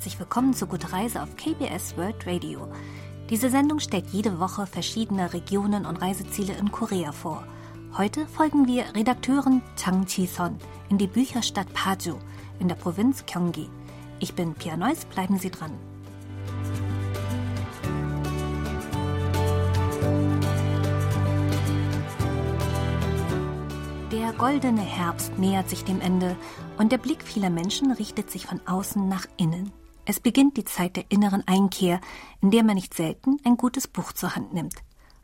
[0.00, 2.66] herzlich willkommen zur Gute Reise auf KBS World Radio.
[3.28, 7.44] Diese Sendung stellt jede Woche verschiedene Regionen und Reiseziele in Korea vor.
[7.98, 10.56] Heute folgen wir Redakteurin Chang Chi-son
[10.88, 12.14] in die Bücherstadt Paju
[12.60, 13.68] in der Provinz Gyeonggi.
[14.20, 15.72] Ich bin Pia Neuss, bleiben Sie dran.
[24.10, 26.36] Der goldene Herbst nähert sich dem Ende
[26.78, 29.70] und der Blick vieler Menschen richtet sich von außen nach innen.
[30.04, 32.00] Es beginnt die Zeit der inneren Einkehr,
[32.40, 34.76] in der man nicht selten ein gutes Buch zur Hand nimmt.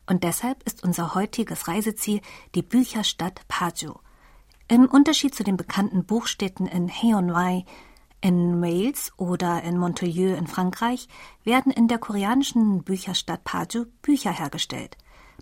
[0.05, 2.21] Und deshalb ist unser heutiges Reiseziel
[2.55, 3.95] die Bücherstadt Paju.
[4.67, 7.65] Im Unterschied zu den bekannten Buchstädten in Haeunwai,
[8.21, 11.07] in Wales oder in Montpellier in Frankreich
[11.43, 14.97] werden in der koreanischen Bücherstadt Paju Bücher hergestellt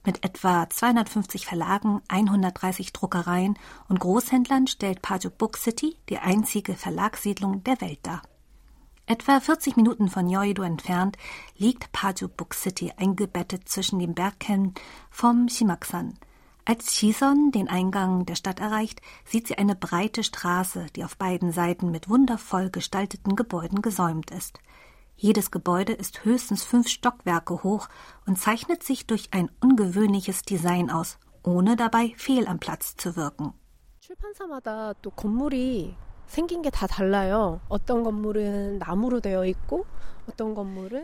[0.05, 7.63] mit etwa 250 Verlagen, 130 Druckereien und Großhändlern stellt Paju Book City die einzige Verlagssiedlung
[7.63, 8.21] der Welt dar.
[9.06, 11.16] Etwa 40 Minuten von Yeouido entfernt
[11.56, 14.74] liegt Paju Book City eingebettet zwischen den Bergkennen
[15.10, 16.18] vom Shimaksan.
[16.64, 21.52] Als Chison den Eingang der Stadt erreicht, sieht sie eine breite Straße, die auf beiden
[21.52, 24.60] Seiten mit wundervoll gestalteten Gebäuden gesäumt ist.
[25.16, 27.88] Jedes Gebäude ist höchstens fünf Stockwerke hoch
[28.26, 33.54] und zeichnet sich durch ein ungewöhnliches Design aus, ohne dabei fehl am Platz zu wirken.
[34.00, 35.94] 출판사마다 또 건물이
[36.26, 37.60] 생긴 게 다 달라요.
[37.68, 39.84] 어떤 건물은 나무로 되어 있고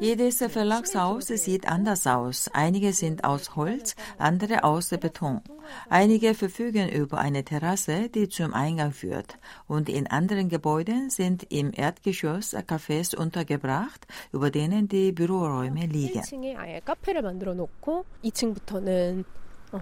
[0.00, 2.48] jedes Verlagshaus sieht anders aus.
[2.52, 5.40] Einige sind aus Holz, andere aus Beton.
[5.88, 9.38] Einige verfügen über eine Terrasse, die zum Eingang führt.
[9.66, 16.20] Und in anderen Gebäuden sind im Erdgeschoss Cafés untergebracht, über denen die Büroräume liegen.
[16.22, 19.24] 1층에 아예 카페를 만들어 놓고 2층부터는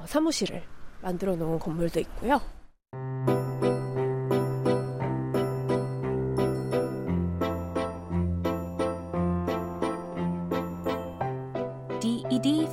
[0.07, 0.63] 사무실을
[1.03, 2.41] 만들어 놓은 건물도 있고요.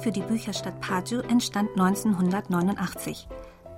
[0.07, 3.27] Für die Bücherstadt Paju entstand 1989.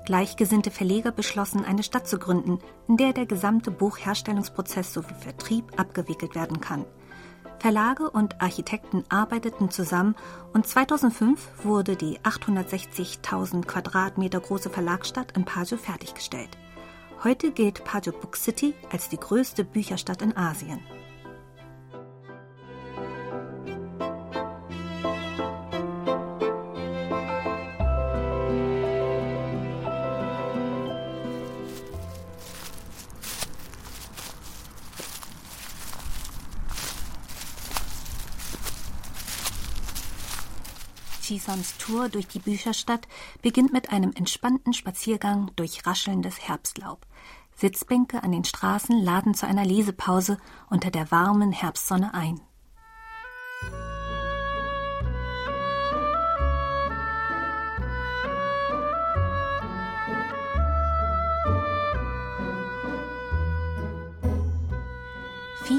[0.05, 6.35] Gleichgesinnte Verleger beschlossen, eine Stadt zu gründen, in der der gesamte Buchherstellungsprozess sowie Vertrieb abgewickelt
[6.35, 6.85] werden kann.
[7.61, 10.17] Verlage und Architekten arbeiteten zusammen
[10.53, 16.59] und 2005 wurde die 860.000 Quadratmeter große Verlagsstadt in Paju fertiggestellt.
[17.25, 20.81] Heute gilt Paju Book City als die größte Bücherstadt in Asien.
[41.29, 43.07] Chisons Tour durch die Bücherstadt
[43.43, 47.07] beginnt mit einem entspannten Spaziergang durch raschelndes Herbstlaub.
[47.55, 50.39] Sitzbänke an den Straßen laden zu einer Lesepause
[50.71, 52.41] unter der warmen Herbstsonne ein.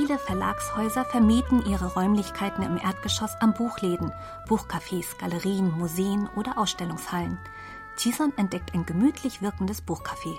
[0.09, 4.11] Viele Verlagshäuser vermieten ihre Räumlichkeiten im Erdgeschoss an Buchläden,
[4.47, 7.37] Buchcafés, Galerien, Museen oder Ausstellungshallen.
[7.95, 10.35] Chison entdeckt ein gemütlich wirkendes Buchcafé.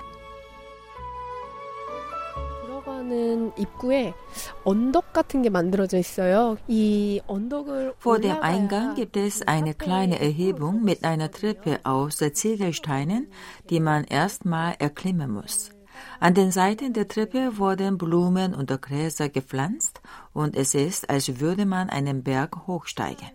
[8.01, 13.31] Vor dem Eingang gibt es eine kleine Erhebung mit einer Treppe aus Ziegelsteinen,
[13.71, 15.71] die man erstmal erklimmen muss.
[16.21, 20.01] An den Seiten der Treppe wurden Blumen und Gräser gepflanzt
[20.33, 23.29] und es ist, als würde man einen Berg hochsteigen.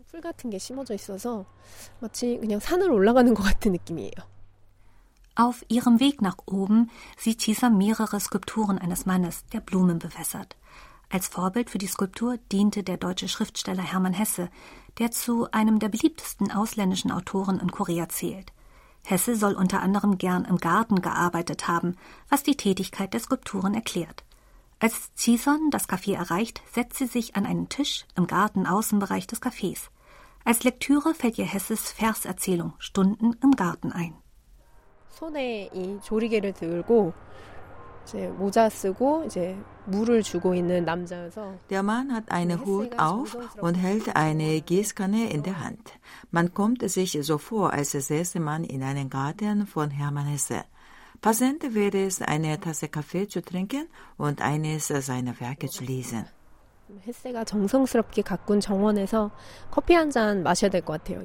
[5.37, 10.55] Auf ihrem Weg nach oben sieht Chisa mehrere Skulpturen eines Mannes, der Blumen bewässert.
[11.09, 14.49] Als Vorbild für die Skulptur diente der deutsche Schriftsteller Hermann Hesse,
[14.97, 18.51] der zu einem der beliebtesten ausländischen Autoren in Korea zählt.
[19.04, 21.96] Hesse soll unter anderem gern im Garten gearbeitet haben,
[22.28, 24.24] was die Tätigkeit der Skulpturen erklärt.
[24.78, 29.88] Als Cison das Café erreicht, setzt sie sich an einen Tisch im Gartenaußenbereich des Cafés.
[30.44, 34.14] Als Lektüre fällt ihr Hesses Verserzählung Stunden im Garten ein.
[35.10, 37.12] 손에 이 조리개를 들고
[41.70, 45.92] der Mann hat einen Hut auf und hält eine Gießkanne in der Hand.
[46.30, 50.64] Man kommt sich so vor, als säße man in einem Garten von Hermann Hesse.
[51.20, 53.86] Passend wäre es, eine Tasse Kaffee zu trinken
[54.16, 56.26] und eines seiner Werke zu lesen.
[57.06, 59.30] 햇새가 정성스럽게 가꾼 정원에서
[59.70, 61.24] 커피 한 잔 마셔야 될 것 같아요.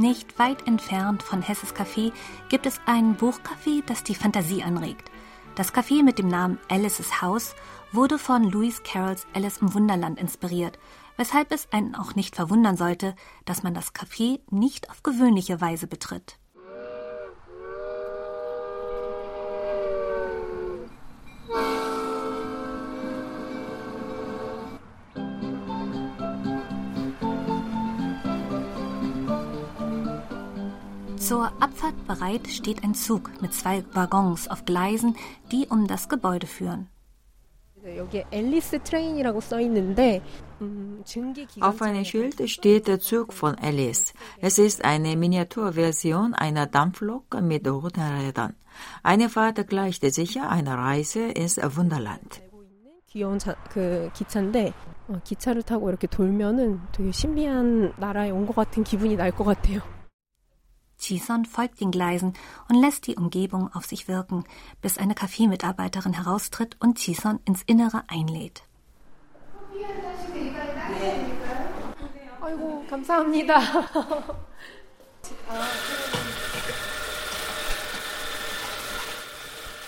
[0.00, 2.10] Nicht weit entfernt von Hesses Café
[2.48, 5.10] gibt es ein Buchcafé, das die Fantasie anregt.
[5.56, 7.54] Das Café mit dem Namen Alice's House
[7.92, 10.78] wurde von Lewis Carrolls Alice im Wunderland inspiriert,
[11.18, 13.14] weshalb es einen auch nicht verwundern sollte,
[13.44, 16.39] dass man das Café nicht auf gewöhnliche Weise betritt.
[31.29, 35.15] Zur Abfahrt bereit steht ein Zug mit zwei Waggons auf Gleisen,
[35.51, 36.89] die um das Gebäude führen.
[41.61, 44.13] Auf einem Schild steht der Zug von Alice.
[44.41, 48.55] Es ist eine Miniaturversion einer Dampflok mit roten Rädern.
[49.03, 52.41] Eine Fahrt gleicht sicher einer Reise ins Wunderland.
[53.15, 54.73] 귀여운 자, 그 기차인데
[55.07, 59.79] 어, 기차를 타고 이렇게 돌면은 되게 신비한 나라에 온 것 같은 기분이 날 것 같아요.
[61.00, 62.34] Chison folgt den Gleisen
[62.68, 64.44] und lässt die Umgebung auf sich wirken,
[64.80, 68.62] bis eine Kaffeemitarbeiterin heraustritt und Chison ins Innere einlädt.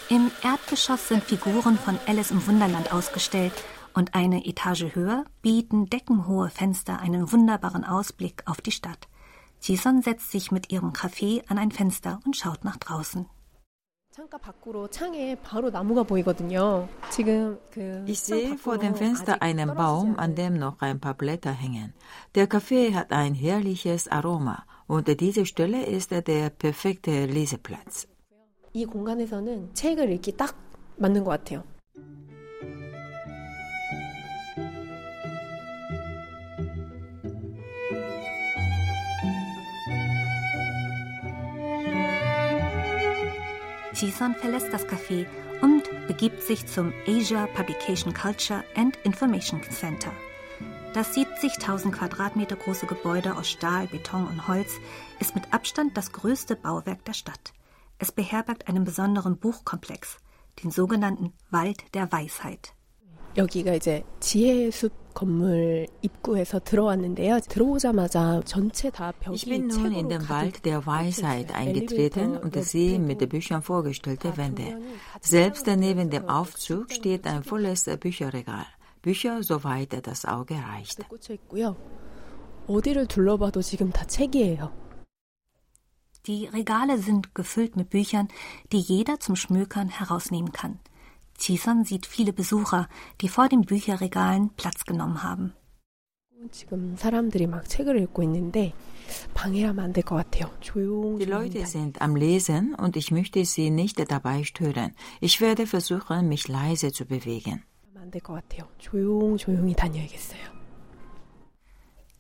[0.08, 3.54] Im Erdgeschoss sind Figuren von Alice im Wunderland ausgestellt
[3.94, 9.08] und eine Etage höher bieten deckenhohe Fenster einen wunderbaren Ausblick auf die Stadt.
[9.61, 13.25] Jison setzt sich mit ihrem Kaffee an ein Fenster und schaut nach draußen.
[18.05, 21.94] Ich sehe vor dem Fenster einen Baum, an dem noch ein paar Blätter hängen.
[22.33, 28.07] Der Kaffee hat ein herrliches Aroma und diese Stelle ist der perfekte Leseplatz.
[28.77, 30.55] 이 공간에서는 책을 읽기 딱
[30.97, 31.63] 맞는 것 같아요.
[44.02, 45.26] Jison verlässt das Café
[45.60, 50.10] und begibt sich zum Asia Publication Culture and Information Center.
[50.93, 54.72] Das 70.000 Quadratmeter große Gebäude aus Stahl, Beton und Holz
[55.20, 57.52] ist mit Abstand das größte Bauwerk der Stadt.
[58.00, 60.19] Es beherbergt einen besonderen Buchkomplex,
[60.64, 62.75] den sogenannten Wald der Weisheit.
[63.38, 67.39] 여기가 이제 지혜의 숲 건물 입구에서 들어왔는데요.
[67.39, 72.99] 들어오자마자 전체 다 벽이 Ich bin nun in den Wald der Weisheit eingetreten und sehe
[72.99, 74.79] mit den Büchern vorgestellte Wände.
[75.21, 78.67] Selbst neben dem Aufzug steht ein volles Bücherregal.
[79.01, 81.01] Bücher, soweit das Auge reicht.
[82.67, 84.71] 어디를 둘러봐도 지금 다 책이에요.
[86.23, 88.27] Die Regale sind gefüllt mit Büchern,
[88.71, 90.79] die jeder zum Schmökern herausnehmen kann.
[91.38, 92.88] Chisan sieht viele Besucher,
[93.20, 95.55] die vor den Bücherregalen Platz genommen haben.
[101.19, 104.93] Die Leute sind am Lesen und ich möchte sie nicht dabei stören.
[105.20, 107.62] Ich werde versuchen, mich leise zu bewegen.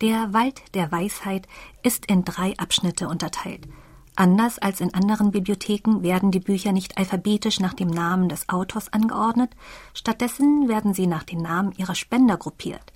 [0.00, 1.46] Der Wald der Weisheit
[1.82, 3.68] ist in drei Abschnitte unterteilt.
[4.15, 8.91] Anders als in anderen Bibliotheken werden die Bücher nicht alphabetisch nach dem Namen des Autors
[8.91, 9.51] angeordnet,
[9.93, 12.93] stattdessen werden sie nach den Namen ihrer Spender gruppiert.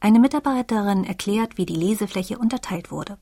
[0.00, 3.18] Eine Mitarbeiterin erklärt, wie die Lesefläche unterteilt wurde.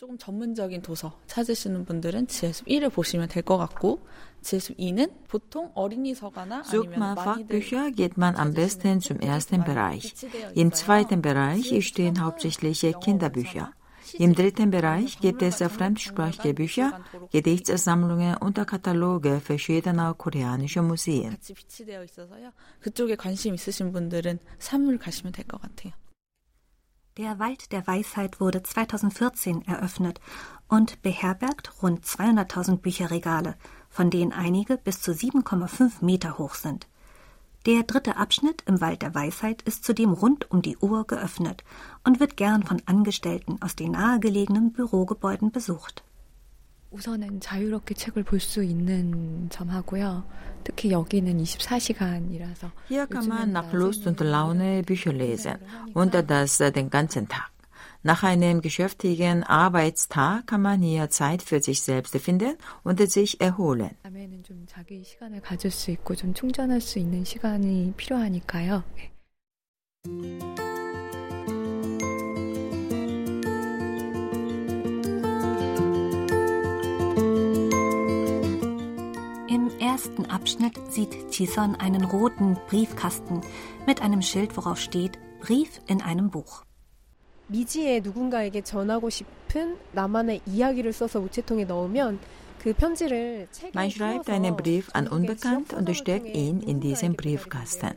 [0.00, 4.00] 조금 전문적인 도서 찾으시는 분들은 지혜숲 1을 보시면 될 것 같고
[4.40, 10.14] 지혜숲 2는 보통 어린이 서가나 Sucht man Fachbücher, geht man am besten zum ersten Bereich.
[10.54, 13.72] Im zweiten Bereich stehen hauptsächlich Kinderbücher.
[14.17, 21.37] Im dritten Bereich gibt es fremdsprachige Bücher, Gedichtssammlungen und Kataloge verschiedener koreanischer Museen.
[27.17, 30.19] Der Wald der Weisheit wurde 2014 eröffnet
[30.67, 33.55] und beherbergt rund 200.000 Bücherregale,
[33.89, 36.87] von denen einige bis zu 7,5 Meter hoch sind.
[37.66, 41.62] Der dritte Abschnitt im Wald der Weisheit ist zudem rund um die Uhr geöffnet
[42.04, 46.02] und wird gern von Angestellten aus den nahegelegenen Bürogebäuden besucht.
[46.90, 50.24] 우선은 자유롭게 책을 볼 있는 점하고요.
[50.64, 55.58] 특히 여기는 24시간이라서 Hier kann man nach Lust und Laune Bücher lesen
[55.94, 57.50] und das den ganzen Tag.
[58.05, 63.89] Nach einem geschäftigen Arbeitstag kann man hier Zeit für sich selbst finden und sich erholen.
[79.47, 83.41] Im ersten Abschnitt sieht Chison einen roten Briefkasten
[83.87, 86.65] mit einem Schild, worauf steht Brief in einem Buch.
[87.48, 92.18] 미지의 누군가에게 전하고 싶은 나만의 이야기를 써서 우체통에 넣으면
[93.72, 97.94] Man schreibt einen Brief an Unbekannt und steckt ihn in diesen Briefkasten.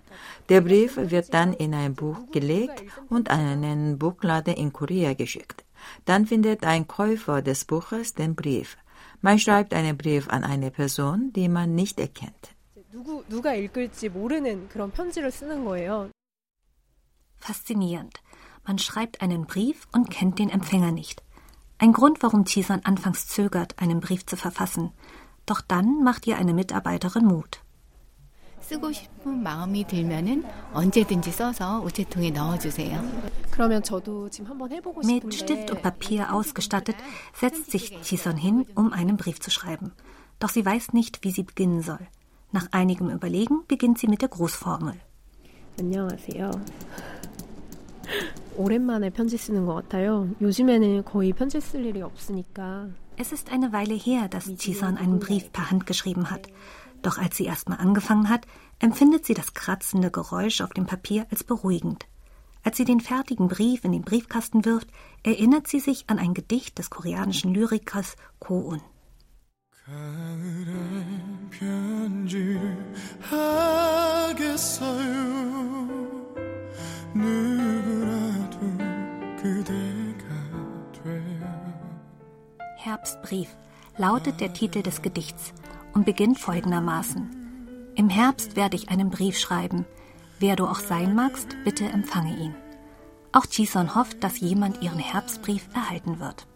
[0.47, 5.65] Der Brief wird dann in ein Buch gelegt und an einen Buchladen in Korea geschickt.
[6.05, 8.77] Dann findet ein Käufer des Buches den Brief.
[9.21, 12.55] Man schreibt einen Brief an eine Person, die man nicht erkennt.
[17.39, 18.13] Faszinierend.
[18.67, 21.23] Man schreibt einen Brief und kennt den Empfänger nicht.
[21.77, 24.91] Ein Grund, warum Chisan anfangs zögert, einen Brief zu verfassen.
[25.45, 27.59] Doch dann macht ihr eine Mitarbeiterin Mut.
[28.63, 33.03] 쓰고 싶은 마음이 들면은 언제든지 써서 우체통에 넣어주세요.
[35.03, 36.95] Mit Stift und Papier ausgestattet,
[37.33, 39.91] setzt sich Chison hin, um einen Brief zu schreiben.
[40.39, 42.07] Doch sie weiß nicht, wie sie beginnen soll.
[42.51, 44.95] Nach einigem Überlegen beginnt sie mit der Grußformel.
[45.79, 46.51] 안녕하세요.
[48.57, 50.29] 오랜만에 편지 쓰는 것 같아요.
[50.41, 52.89] 요즘에는 거의 편지 쓸 일이 없으니까.
[53.15, 56.47] Es ist eine Weile her, dass Chisan einen Brief per Hand geschrieben hat.
[57.03, 58.45] Doch als sie erstmal angefangen hat,
[58.79, 62.05] empfindet sie das kratzende Geräusch auf dem Papier als beruhigend.
[62.63, 64.87] Als sie den fertigen Brief in den Briefkasten wirft,
[65.23, 68.77] erinnert sie sich an ein Gedicht des koreanischen Lyrikers Ko
[82.98, 83.56] Herbstbrief
[83.96, 85.52] lautet der Titel des Gedichts
[85.94, 87.92] und beginnt folgendermaßen.
[87.94, 89.86] Im Herbst werde ich einen Brief schreiben.
[90.40, 92.56] Wer du auch sein magst, bitte empfange ihn.
[93.30, 96.48] Auch Chison hofft, dass jemand ihren Herbstbrief erhalten wird.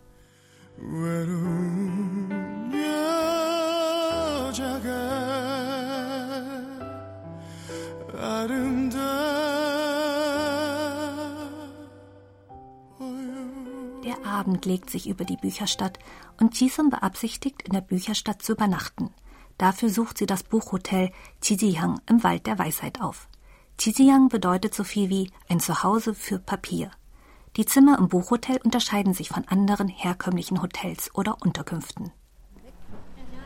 [14.12, 16.00] Der Abend legt sich über die Bücherstadt
[16.40, 19.12] und Chisom beabsichtigt, in der Bücherstadt zu übernachten.
[19.58, 23.28] Dafür sucht sie das Buchhotel Chijiyang im Wald der Weisheit auf.
[23.78, 26.92] Chijiyang bedeutet so viel wie ein Zuhause für Papier.
[27.56, 32.12] Die Zimmer im Buchhotel unterscheiden sich von anderen herkömmlichen Hotels oder Unterkünften.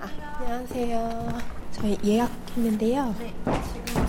[0.01, 1.40] 안녕하세요.
[1.72, 3.16] 저희 예약했는데요.
[3.20, 4.05] 네, 지금 객실이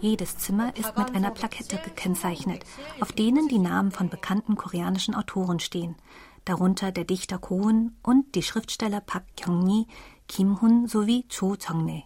[0.00, 2.64] jedes Zimmer ist mit einer Plakette gekennzeichnet,
[3.00, 5.96] auf denen die Namen von bekannten koreanischen Autoren stehen,
[6.44, 9.86] darunter der Dichter Kohn und die Schriftsteller Park Kyung-mi,
[10.28, 12.04] Kim Hun sowie Cho Jong-ne.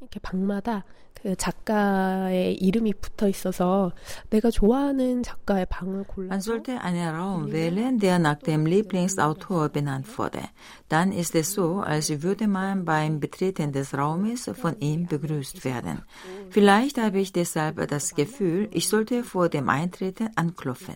[0.00, 1.03] 이렇게 방마다 그
[1.33, 3.91] 작가의 이름이 붙어 있어서
[4.29, 10.05] 내가 좋아하는 작가의 방을 골라서 Man sollte einen Raum wählen, der nach dem Lieblingsautor benannt
[10.19, 10.43] wurde.
[10.87, 16.03] Dann ist es so, als würde man beim Betreten des Raumes von ihm begrüßt werden.
[16.51, 20.95] Vielleicht habe ich deshalb das Gefühl, ich sollte vor dem Eintreten anklopfen.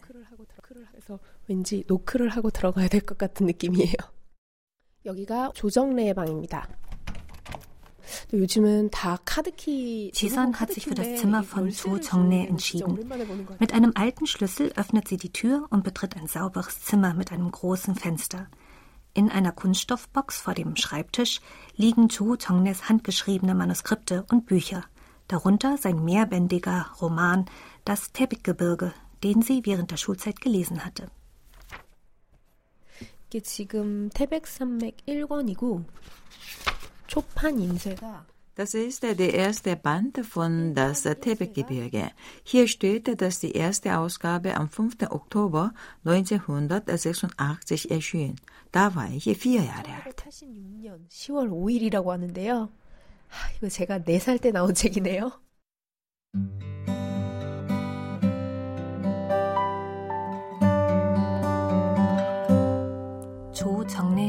[1.47, 3.95] 왠지 노크를 하고 들어가야 될 것 같은 느낌이에요.
[5.05, 6.67] 여기가 조정래의 방입니다.
[8.30, 8.90] Jisan
[10.60, 12.98] hat sich für das Zimmer von Cho Chongne entschieden.
[13.58, 17.50] Mit einem alten Schlüssel öffnet sie die Tür und betritt ein sauberes Zimmer mit einem
[17.50, 18.46] großen Fenster.
[19.14, 21.40] In einer Kunststoffbox vor dem Schreibtisch
[21.76, 24.84] liegen Cho Chongnes handgeschriebene Manuskripte und Bücher,
[25.28, 27.46] darunter sein mehrbändiger Roman
[27.84, 28.92] Das Tepikgebirge,
[29.22, 31.10] den sie während der Schulzeit gelesen hatte.
[33.34, 35.84] 이게 지금 태백산맥 1권이고
[38.56, 42.12] das ist der erste Band von Das Tebekgebirge.
[42.44, 45.10] Hier steht, dass die erste Ausgabe am 5.
[45.10, 48.36] Oktober 1986 erschien.
[48.70, 50.22] Da war ich vier Jahre alt.
[51.10, 52.68] 10월 5일이라고 하는데요.
[53.56, 55.32] 이거 제가 4살 때 나온 책이네요.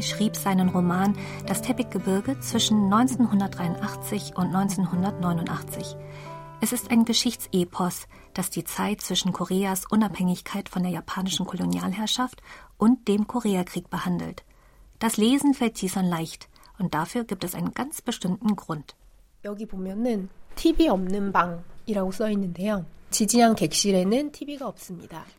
[0.02, 1.14] schrieb seinen Roman
[1.46, 5.96] Das Tepikgebirge zwischen 1983 und 1989.
[6.62, 12.40] Es ist ein Geschichtsepos, das die Zeit zwischen Koreas Unabhängigkeit von der japanischen Kolonialherrschaft
[12.78, 14.44] und dem Koreakrieg behandelt.
[14.98, 18.94] Das Lesen fällt Jisun leicht und dafür gibt es einen ganz bestimmten Grund.
[19.44, 22.86] 여기 보면은 TV 없는 방이라고 써 있는데요.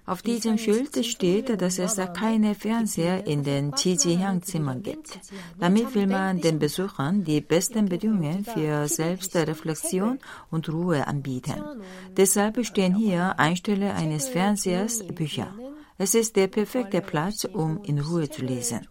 [0.06, 5.18] Auf diesem Schild steht, dass es keine Fernseher in den Zijiang-Zimmern gibt.
[5.58, 10.18] Damit will man den Besuchern die besten Bedingungen für Selbstreflexion
[10.50, 11.62] und Ruhe anbieten.
[12.16, 15.54] Deshalb stehen hier anstelle eines Fernsehers Bücher.
[15.98, 18.86] Es ist der perfekte Platz, um in Ruhe zu lesen.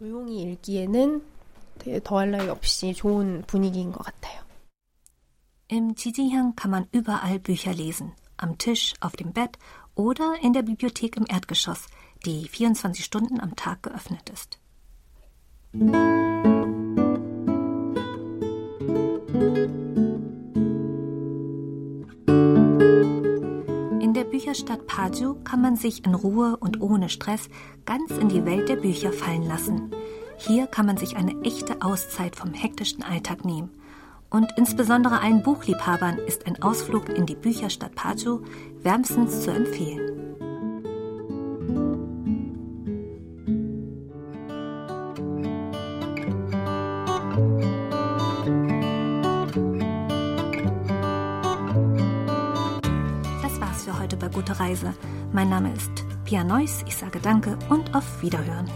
[5.68, 8.12] Im Zijiang kann man überall Bücher lesen.
[8.42, 9.56] Am Tisch, auf dem Bett
[9.94, 11.86] oder in der Bibliothek im Erdgeschoss,
[12.26, 14.58] die 24 Stunden am Tag geöffnet ist.
[24.00, 27.48] In der Bücherstadt Paju kann man sich in Ruhe und ohne Stress
[27.84, 29.92] ganz in die Welt der Bücher fallen lassen.
[30.36, 33.70] Hier kann man sich eine echte Auszeit vom hektischen Alltag nehmen.
[34.32, 38.40] Und insbesondere allen Buchliebhabern ist ein Ausflug in die Bücherstadt Paju
[38.80, 40.08] wärmstens zu empfehlen.
[53.42, 54.94] Das war's für heute bei Gute Reise.
[55.32, 55.90] Mein Name ist
[56.24, 56.82] Pia Neuss.
[56.86, 58.70] Ich sage Danke und auf Wiederhören.